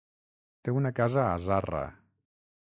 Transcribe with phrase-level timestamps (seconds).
[0.67, 1.85] Té una casa a Zarra.